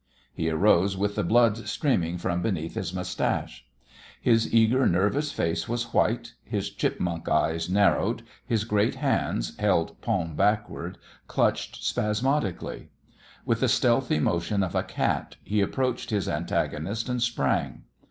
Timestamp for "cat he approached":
14.81-16.09